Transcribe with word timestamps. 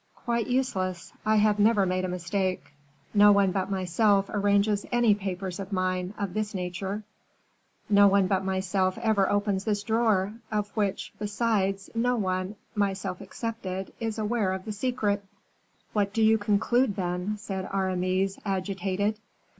"Quite 0.15 0.47
useless; 0.47 1.13
I 1.27 1.35
have 1.35 1.59
never 1.59 1.85
made 1.85 2.05
a 2.05 2.09
mistake; 2.09 2.73
no 3.13 3.31
one 3.31 3.51
but 3.51 3.69
myself 3.69 4.31
arranges 4.33 4.83
any 4.91 5.13
papers 5.13 5.59
of 5.59 5.71
mine 5.71 6.15
of 6.17 6.33
this 6.33 6.55
nature; 6.55 7.03
no 7.87 8.07
one 8.07 8.25
but 8.25 8.43
myself 8.43 8.97
ever 8.97 9.29
opens 9.29 9.63
this 9.63 9.83
drawer, 9.83 10.33
of 10.51 10.75
which, 10.75 11.13
besides, 11.19 11.91
no 11.93 12.15
one, 12.15 12.55
myself 12.73 13.21
excepted, 13.21 13.93
is 13.99 14.17
aware 14.17 14.53
of 14.53 14.65
the 14.65 14.71
secret." 14.71 15.23
"What 15.93 16.13
do 16.13 16.23
you 16.23 16.39
conclude, 16.39 16.95
then?" 16.95 17.37
said 17.37 17.69
Aramis, 17.71 18.39
agitated. 18.43 19.19